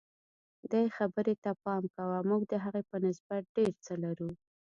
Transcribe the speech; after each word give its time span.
دې 0.71 0.83
خبرې 0.97 1.35
ته 1.43 1.51
پام 1.63 1.83
کوه 1.95 2.19
موږ 2.29 2.41
د 2.51 2.53
هغې 2.63 2.83
په 2.89 2.97
نسبت 3.05 3.41
ډېر 3.55 3.73
څه 3.85 3.93
لرو. 4.03 4.29